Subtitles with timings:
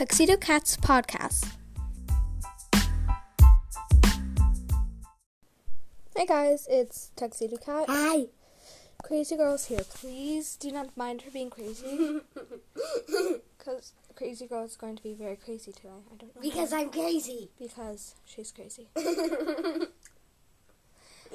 [0.00, 1.44] Tuxedo Cats podcast.
[6.16, 7.84] Hey guys, it's Tuxedo Cat.
[7.86, 8.28] Hi.
[9.04, 9.82] Crazy Girl's here.
[9.82, 12.20] Please do not mind her being crazy.
[13.58, 15.90] Because Crazy Girl is going to be very crazy today.
[15.90, 16.40] I don't know.
[16.40, 16.80] Because why.
[16.80, 17.50] I'm crazy.
[17.58, 18.88] Because she's crazy.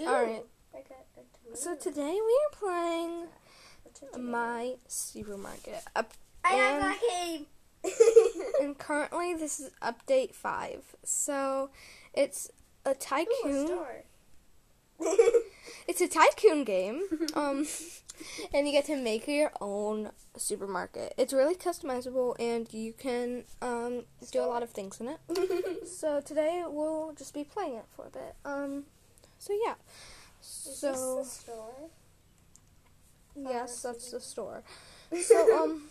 [0.00, 0.46] Alright.
[0.72, 3.26] A So today we are playing
[4.14, 4.18] a?
[4.18, 5.84] My Supermarket.
[5.94, 7.46] Up I got that game.
[8.86, 10.96] Currently this is update 5.
[11.04, 11.70] So
[12.12, 12.50] it's
[12.84, 13.68] a Ooh, a tycoon.
[15.88, 17.02] It's a tycoon game.
[17.34, 17.66] Um,
[18.54, 21.14] and you get to make your own supermarket.
[21.18, 25.18] It's really customizable, and you can um, do a lot of things in it.
[25.88, 28.34] So today we'll just be playing it for a bit.
[28.44, 28.84] Um,
[29.38, 29.74] so yeah.
[30.40, 31.90] Is So this the store?
[33.36, 34.62] yes, that's the store.
[35.20, 35.82] So um.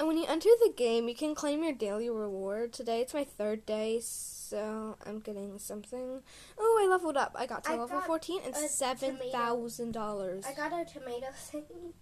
[0.00, 2.72] And when you enter the game, you can claim your daily reward.
[2.72, 6.22] Today it's my third day, so I'm getting something.
[6.58, 7.36] Oh, I leveled up.
[7.38, 10.46] I got to I level got 14 and $7,000.
[10.46, 11.92] I got a tomato thing.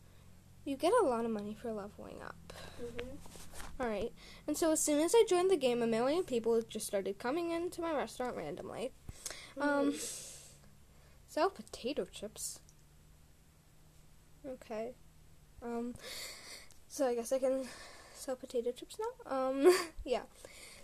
[0.64, 2.36] You get a lot of money for leveling up.
[2.80, 3.82] Mm-hmm.
[3.82, 4.12] Alright.
[4.46, 7.50] And so as soon as I joined the game, a million people just started coming
[7.50, 8.92] into my restaurant randomly.
[9.60, 9.92] Um,
[11.26, 12.60] sell potato chips.
[14.46, 14.92] Okay.
[15.60, 15.94] Um,
[16.88, 17.64] so I guess I can
[18.14, 19.48] sell potato chips now?
[19.48, 19.72] Um,
[20.04, 20.22] yeah.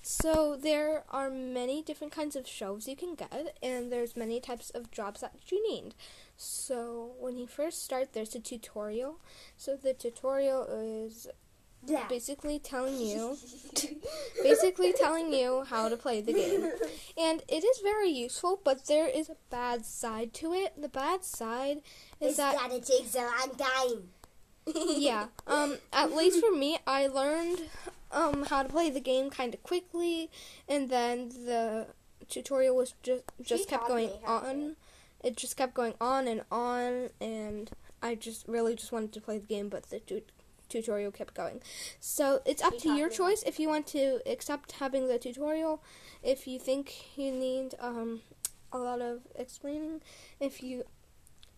[0.02, 4.68] So there are many different kinds of shelves you can get, and there's many types
[4.70, 5.94] of jobs that you need.
[6.36, 9.18] So when you first start, there's a tutorial.
[9.56, 11.26] So the tutorial is
[11.86, 12.06] Yeah.
[12.08, 13.36] basically telling you
[14.42, 16.70] basically telling you how to play the game.
[17.16, 20.80] And it is very useful, but there is a bad side to it.
[20.80, 21.80] The bad side
[22.20, 24.08] is Is that that it takes a long time.
[24.66, 27.60] Yeah, um at least for me, I learned
[28.10, 30.30] um how to play the game kind of quickly
[30.68, 31.86] and then the
[32.28, 34.48] tutorial was just just She kept going me how to.
[34.48, 34.76] on.
[35.22, 37.70] It just kept going on and on and
[38.02, 40.22] I just really just wanted to play the game, but the tu-
[40.68, 41.60] tutorial kept going.
[42.00, 45.82] So it's up She to your choice if you want to accept having the tutorial.
[46.22, 48.20] If you think you need um,
[48.72, 50.02] a lot of explaining,
[50.40, 50.84] if you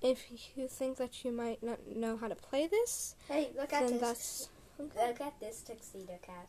[0.02, 0.26] if
[0.56, 4.00] you think that you might not know how to play this, Hey, look at this.
[4.00, 4.48] that's
[4.78, 6.48] Look at this tuxedo cat.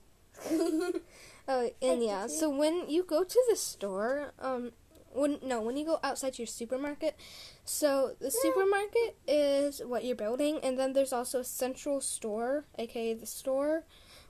[1.49, 2.27] Oh, and yeah.
[2.27, 4.73] So when you go to the store, um,
[5.13, 7.15] when no, when you go outside your supermarket,
[7.63, 13.13] so the supermarket is what you're building, and then there's also a central store, aka
[13.13, 13.85] the store,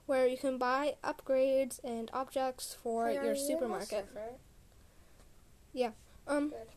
[0.06, 4.08] where you can buy upgrades and objects for your supermarket.
[5.74, 5.92] Yeah.
[6.28, 6.68] Um, Good.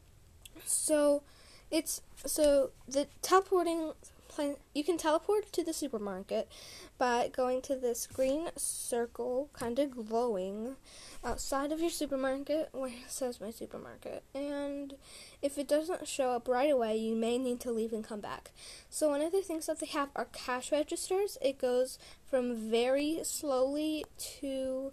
[0.65, 1.22] so
[1.70, 3.92] it's so the teleporting
[4.28, 4.56] plan.
[4.75, 6.50] You can teleport to the supermarket
[6.98, 10.76] by going to this green circle, kind of glowing,
[11.25, 14.22] outside of your supermarket where it says my supermarket.
[14.34, 14.94] And
[15.42, 18.53] if it doesn't show up right away, you may need to leave and come back.
[18.88, 21.36] So one of the things that they have are cash registers.
[21.42, 21.98] It goes
[22.28, 24.04] from very slowly
[24.41, 24.92] to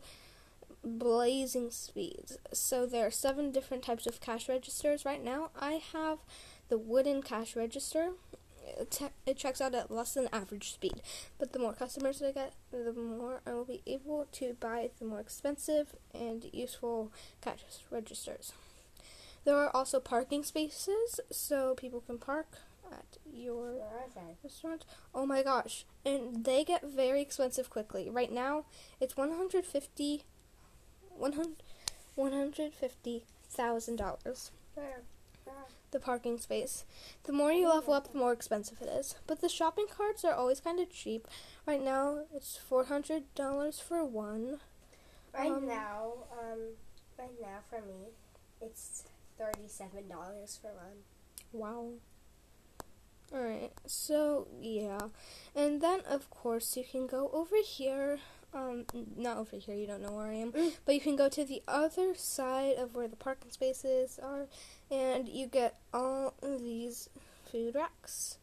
[0.83, 2.37] blazing speeds.
[2.53, 5.49] So there are seven different types of cash registers right now.
[5.59, 6.19] I have
[6.69, 8.11] the wooden cash register.
[8.79, 11.01] It, te- it checks out at less than average speed,
[11.39, 15.05] but the more customers I get, the more I will be able to buy the
[15.05, 17.11] more expensive and useful
[17.41, 18.51] cash registers.
[19.45, 22.57] There are also parking spaces, so people can park
[22.91, 23.75] at your
[24.43, 24.83] restaurant.
[25.15, 25.85] Oh my gosh.
[26.05, 28.09] And they get very expensive quickly.
[28.09, 28.65] Right now,
[28.99, 30.23] it's 150
[31.17, 31.63] 100
[32.17, 35.03] $150,000 Where?
[35.91, 36.85] The parking space.
[37.23, 39.15] The more you level up, the more expensive it is.
[39.25, 41.27] But the shopping carts are always kind of cheap.
[41.65, 44.59] Right now, it's $400 for one.
[45.33, 46.59] Right Um, now, um,
[47.17, 48.09] right now for me,
[48.61, 49.03] it's
[49.37, 51.03] thirty-seven dollars for one.
[51.53, 51.91] Wow.
[53.33, 55.09] Alright, so yeah.
[55.55, 58.19] And then, of course, you can go over here.
[58.53, 58.85] Um,
[59.15, 60.51] not over here, you don't know where I am.
[60.85, 64.47] But you can go to the other side of where the parking spaces are,
[64.89, 67.09] and you get all these
[67.51, 68.37] food racks.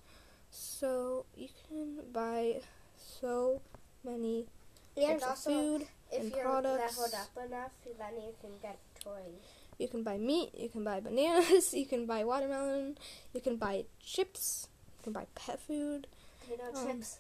[0.51, 2.61] So you can buy
[2.99, 3.61] so
[4.05, 4.47] many
[4.97, 5.87] And also, food.
[6.12, 6.97] if and you're products.
[6.99, 9.43] enough, then you can get toys.
[9.79, 12.97] You can buy meat, you can buy bananas, you can buy watermelon,
[13.33, 14.69] you can buy chips,
[14.99, 16.07] you can buy pet food.
[16.43, 17.19] Potato Um, chips.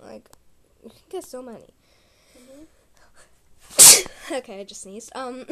[0.00, 0.28] Like,
[0.84, 1.70] you can get so many.
[4.32, 5.12] okay, I just sneezed.
[5.14, 5.46] Um,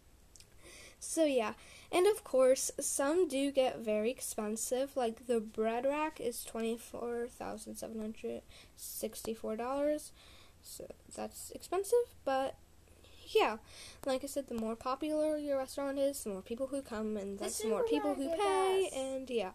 [1.00, 1.52] so yeah,
[1.92, 4.96] and of course, some do get very expensive.
[4.96, 8.42] Like the bread rack is twenty four thousand seven hundred
[8.76, 10.12] sixty four dollars.
[10.62, 12.56] So that's expensive, but
[13.28, 13.58] yeah,
[14.04, 17.38] like I said, the more popular your restaurant is, the more people who come, and
[17.38, 18.98] The that's the more people who pay, bus.
[19.00, 19.50] and yeah.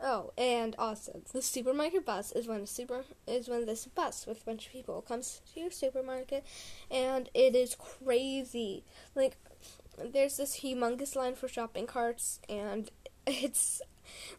[0.00, 4.42] Oh, and also the supermarket bus is when a super is when this bus with
[4.42, 6.44] a bunch of people comes to your supermarket,
[6.90, 8.84] and it is crazy.
[9.14, 9.36] Like,
[9.98, 12.90] there's this humongous line for shopping carts, and
[13.26, 13.80] it's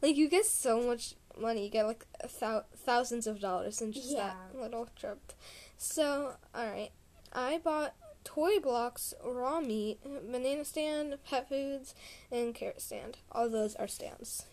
[0.01, 1.65] like you get so much money.
[1.65, 2.05] You get like
[2.39, 5.33] thou- thousands of dollars in just that little trip.
[5.77, 6.91] So, all right,
[7.33, 11.95] I bought toy blocks, raw meat, banana stand, pet foods,
[12.31, 13.17] and carrot stand.
[13.31, 14.45] All those are stands.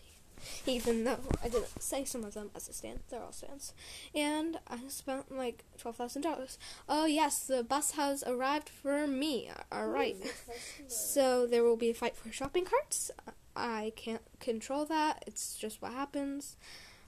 [0.65, 3.73] Even though I didn't say some of them as a stand, they're all stands.
[4.15, 6.57] And I spent like twelve thousand dollars.
[6.87, 9.49] Oh yes, the bus has arrived for me.
[9.71, 10.15] All right.
[10.23, 10.83] Ooh.
[10.87, 13.11] So there will be a fight for shopping carts.
[13.55, 15.23] I can't control that.
[15.27, 16.57] It's just what happens.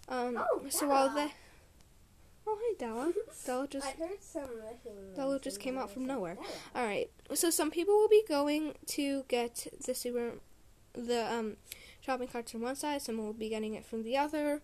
[0.07, 1.33] Um, Oh, so while they,
[2.45, 3.11] oh hey Della,
[3.45, 4.49] Della just I heard some.
[5.15, 6.37] Della just came out from nowhere.
[6.75, 7.09] All right.
[7.33, 10.33] So some people will be going to get the super,
[10.93, 11.57] the um,
[12.05, 13.01] shopping carts from one side.
[13.01, 14.61] someone will be getting it from the other.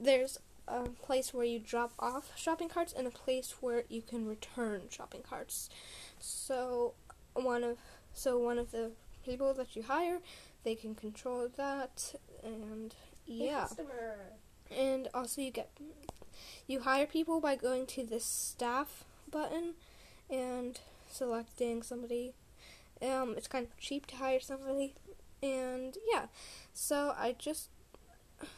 [0.00, 0.38] There's
[0.68, 4.82] a place where you drop off shopping carts and a place where you can return
[4.90, 5.68] shopping carts.
[6.18, 6.94] So
[7.34, 7.78] one of
[8.12, 8.92] so one of the
[9.24, 10.18] people that you hire,
[10.64, 12.94] they can control that, and
[13.26, 13.62] yeah.
[13.62, 14.16] customer.
[14.70, 15.70] And also, you get
[16.66, 19.74] you hire people by going to the staff button
[20.30, 20.80] and
[21.10, 22.32] selecting somebody.
[23.02, 24.94] Um, it's kind of cheap to hire somebody,
[25.42, 26.26] and yeah.
[26.72, 27.70] So I just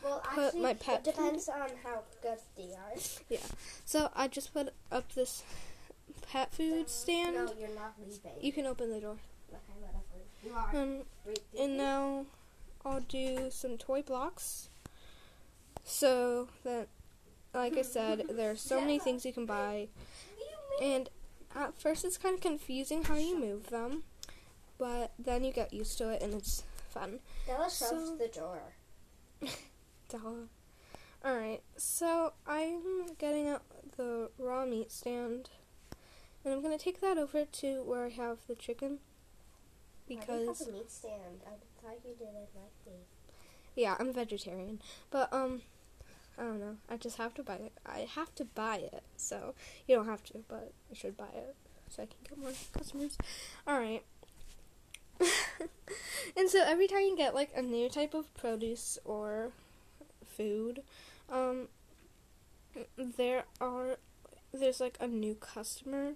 [0.02, 2.94] Well, put actually, my pet it depends on how good they are.
[3.28, 3.38] Yeah,
[3.84, 5.42] so I just put up this
[6.22, 7.34] pet food stand.
[7.36, 8.32] No, you're not leaving.
[8.40, 9.16] You can open the door.
[9.50, 10.04] Okay, whatever.
[10.44, 10.82] You are.
[10.82, 11.02] Um,
[11.58, 12.26] and now
[12.84, 14.69] I'll do some toy blocks.
[15.84, 16.88] So that,
[17.54, 19.88] like I said, there are so many things you can buy.
[20.82, 21.08] And
[21.56, 24.02] at first, it's kind of confusing how you move them,
[24.78, 27.20] but then you get used to it and it's fun.
[27.46, 28.60] Della So- shoved the door.
[30.08, 30.19] Duh.
[31.25, 33.62] Alright, so I'm getting out
[33.96, 35.50] the raw meat stand,
[36.44, 39.00] and I'm gonna take that over to where I have the chicken.
[40.06, 41.40] Why Because, have a meat stand?
[41.44, 41.50] I
[41.82, 43.06] thought you didn't like meat.
[43.75, 44.80] yeah, I'm a vegetarian.
[45.10, 45.62] But, um,
[46.38, 46.76] I don't know.
[46.88, 47.72] I just have to buy it.
[47.84, 49.02] I have to buy it.
[49.16, 49.54] So,
[49.88, 51.56] you don't have to, but I should buy it
[51.90, 53.19] so I can get more customers.
[53.66, 54.04] Alright.
[56.37, 59.52] and so every time you get like a new type of produce or
[60.25, 60.82] food,
[61.31, 61.69] um,
[62.96, 63.99] there are
[64.52, 66.12] there's like a new customer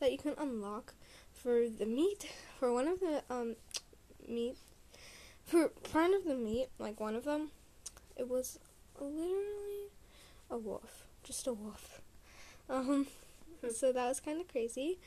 [0.00, 0.94] that you can unlock
[1.32, 2.26] for the meat
[2.58, 3.56] for one of the um
[4.26, 4.56] meat
[5.44, 7.50] for part of the meat like one of them.
[8.16, 8.58] It was
[9.00, 9.90] literally
[10.50, 12.00] a wolf just a wolf.
[12.68, 13.06] Um
[13.74, 14.98] so that was kind of crazy.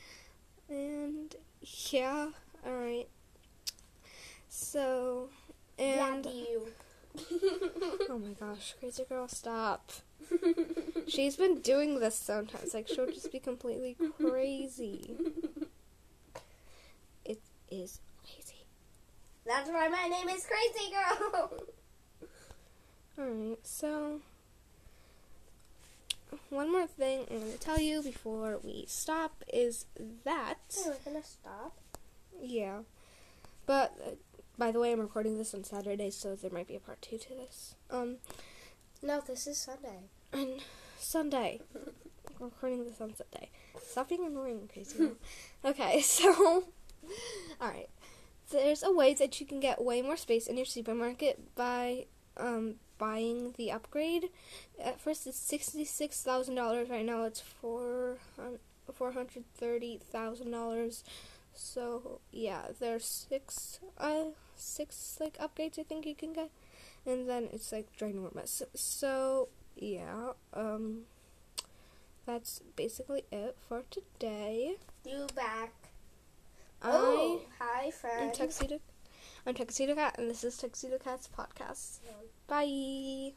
[0.68, 1.34] And
[1.90, 2.28] yeah
[2.66, 3.08] all right
[4.48, 5.28] so
[5.78, 6.26] and
[8.10, 9.90] oh my gosh crazy girl stop
[11.06, 15.16] she's been doing this sometimes like she'll just be completely crazy
[17.24, 17.40] it
[17.70, 18.66] is crazy
[19.46, 21.50] That's why my name is Crazy Girl.
[23.18, 24.20] Alright, so
[26.50, 29.86] one more thing I'm going to tell you before we stop is
[30.24, 31.72] that, we're gonna stop.
[32.42, 32.80] yeah,
[33.66, 33.96] but
[34.58, 37.18] by the way, I'm recording this on Saturday, so there might be a part two
[37.18, 37.74] to this.
[37.90, 38.16] Um,
[39.02, 40.00] No, this is Sunday.
[40.32, 40.62] and
[40.98, 41.60] Sunday.
[41.74, 43.50] I'm recording this on Sunday.
[43.82, 45.10] Stop being annoying, crazy.
[45.64, 46.64] okay, so,
[47.60, 47.88] alright.
[48.50, 52.06] There's a way that you can get way more space in your supermarket by
[52.38, 54.30] um, buying the upgrade.
[54.82, 56.88] At first, it's sixty-six thousand dollars.
[56.88, 58.16] Right now, it's four
[58.94, 61.04] four hundred thirty thousand dollars.
[61.58, 66.50] So yeah, there's six uh six like upgrades I think you can get,
[67.04, 68.62] and then it's like ginormous.
[68.74, 71.00] So yeah, um,
[72.26, 74.76] that's basically it for today.
[75.04, 75.72] You back.
[76.80, 78.32] I Oh, hi, friend.
[78.32, 78.78] Tuxedo.
[79.44, 81.98] I'm Tuxedo Cat, and this is Tuxedo Cat's podcast.
[82.08, 83.32] Um, Bye.